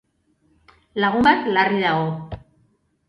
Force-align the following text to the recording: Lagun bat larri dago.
Lagun 1.05 1.27
bat 1.27 1.45
larri 1.59 1.85
dago. 1.85 2.41